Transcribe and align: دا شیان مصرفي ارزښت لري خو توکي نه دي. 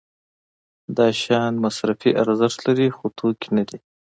دا 0.97 1.07
شیان 1.21 1.53
مصرفي 1.63 2.09
ارزښت 2.23 2.59
لري 2.67 2.87
خو 2.95 3.05
توکي 3.17 3.49
نه 3.57 3.63
دي. 3.69 3.79